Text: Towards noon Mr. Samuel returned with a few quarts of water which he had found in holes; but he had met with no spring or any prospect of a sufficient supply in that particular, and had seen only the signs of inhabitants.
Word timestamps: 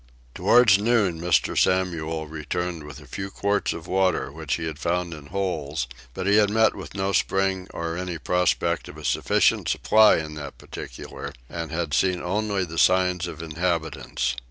Towards 0.33 0.79
noon 0.79 1.21
Mr. 1.21 1.55
Samuel 1.55 2.25
returned 2.25 2.85
with 2.85 2.99
a 2.99 3.05
few 3.05 3.29
quarts 3.29 3.71
of 3.71 3.85
water 3.85 4.31
which 4.31 4.55
he 4.55 4.65
had 4.65 4.79
found 4.79 5.13
in 5.13 5.27
holes; 5.27 5.87
but 6.15 6.25
he 6.25 6.37
had 6.37 6.49
met 6.49 6.73
with 6.73 6.95
no 6.95 7.11
spring 7.13 7.67
or 7.71 7.95
any 7.95 8.17
prospect 8.17 8.87
of 8.89 8.97
a 8.97 9.05
sufficient 9.05 9.69
supply 9.69 10.15
in 10.17 10.33
that 10.33 10.57
particular, 10.57 11.31
and 11.47 11.71
had 11.71 11.93
seen 11.93 12.19
only 12.19 12.65
the 12.65 12.79
signs 12.79 13.27
of 13.27 13.43
inhabitants. 13.43 14.37